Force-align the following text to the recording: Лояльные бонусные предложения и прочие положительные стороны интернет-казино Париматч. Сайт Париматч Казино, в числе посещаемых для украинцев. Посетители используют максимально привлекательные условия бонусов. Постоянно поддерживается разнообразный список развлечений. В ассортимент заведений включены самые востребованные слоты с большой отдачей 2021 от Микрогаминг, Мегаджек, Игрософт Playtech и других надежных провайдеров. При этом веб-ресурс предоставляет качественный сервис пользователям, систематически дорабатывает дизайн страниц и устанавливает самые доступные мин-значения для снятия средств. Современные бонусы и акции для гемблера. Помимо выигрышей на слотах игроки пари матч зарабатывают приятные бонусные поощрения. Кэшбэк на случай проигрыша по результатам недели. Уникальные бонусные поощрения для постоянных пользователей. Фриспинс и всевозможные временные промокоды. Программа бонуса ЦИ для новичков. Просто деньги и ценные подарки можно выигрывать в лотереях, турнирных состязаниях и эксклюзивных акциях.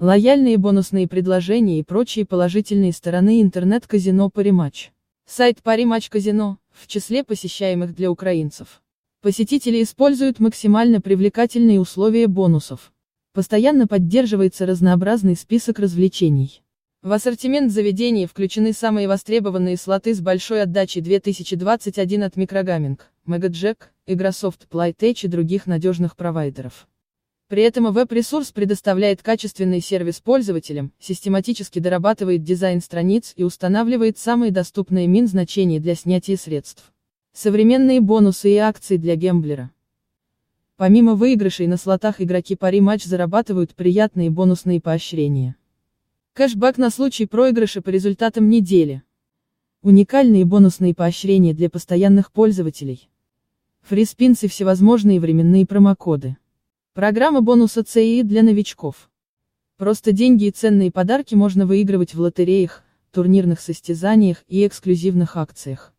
Лояльные 0.00 0.58
бонусные 0.58 1.08
предложения 1.08 1.80
и 1.80 1.82
прочие 1.82 2.24
положительные 2.24 2.92
стороны 2.92 3.42
интернет-казино 3.42 4.30
Париматч. 4.30 4.92
Сайт 5.26 5.60
Париматч 5.60 6.08
Казино, 6.08 6.58
в 6.70 6.86
числе 6.86 7.24
посещаемых 7.24 7.96
для 7.96 8.08
украинцев. 8.08 8.80
Посетители 9.22 9.82
используют 9.82 10.38
максимально 10.38 11.00
привлекательные 11.00 11.80
условия 11.80 12.28
бонусов. 12.28 12.92
Постоянно 13.32 13.88
поддерживается 13.88 14.66
разнообразный 14.66 15.34
список 15.34 15.80
развлечений. 15.80 16.62
В 17.02 17.10
ассортимент 17.10 17.72
заведений 17.72 18.26
включены 18.26 18.72
самые 18.72 19.08
востребованные 19.08 19.76
слоты 19.76 20.14
с 20.14 20.20
большой 20.20 20.62
отдачей 20.62 21.00
2021 21.00 22.22
от 22.22 22.36
Микрогаминг, 22.36 23.10
Мегаджек, 23.26 23.90
Игрософт 24.06 24.68
Playtech 24.70 25.24
и 25.24 25.26
других 25.26 25.66
надежных 25.66 26.14
провайдеров. 26.14 26.86
При 27.48 27.62
этом 27.62 27.90
веб-ресурс 27.90 28.52
предоставляет 28.52 29.22
качественный 29.22 29.80
сервис 29.80 30.20
пользователям, 30.20 30.92
систематически 30.98 31.78
дорабатывает 31.78 32.42
дизайн 32.42 32.82
страниц 32.82 33.32
и 33.36 33.42
устанавливает 33.42 34.18
самые 34.18 34.52
доступные 34.52 35.06
мин-значения 35.06 35.80
для 35.80 35.94
снятия 35.94 36.36
средств. 36.36 36.92
Современные 37.32 38.02
бонусы 38.02 38.52
и 38.52 38.56
акции 38.56 38.98
для 38.98 39.16
гемблера. 39.16 39.70
Помимо 40.76 41.14
выигрышей 41.14 41.66
на 41.68 41.78
слотах 41.78 42.20
игроки 42.20 42.54
пари 42.54 42.82
матч 42.82 43.04
зарабатывают 43.04 43.74
приятные 43.74 44.28
бонусные 44.28 44.82
поощрения. 44.82 45.56
Кэшбэк 46.34 46.76
на 46.76 46.90
случай 46.90 47.24
проигрыша 47.24 47.80
по 47.80 47.88
результатам 47.88 48.50
недели. 48.50 49.02
Уникальные 49.80 50.44
бонусные 50.44 50.94
поощрения 50.94 51.54
для 51.54 51.70
постоянных 51.70 52.30
пользователей. 52.30 53.08
Фриспинс 53.80 54.44
и 54.44 54.48
всевозможные 54.48 55.18
временные 55.18 55.64
промокоды. 55.64 56.36
Программа 56.98 57.42
бонуса 57.42 57.84
ЦИ 57.84 58.24
для 58.24 58.42
новичков. 58.42 59.08
Просто 59.76 60.10
деньги 60.10 60.46
и 60.46 60.50
ценные 60.50 60.90
подарки 60.90 61.36
можно 61.36 61.64
выигрывать 61.64 62.12
в 62.12 62.20
лотереях, 62.20 62.82
турнирных 63.12 63.60
состязаниях 63.60 64.38
и 64.48 64.66
эксклюзивных 64.66 65.36
акциях. 65.36 65.94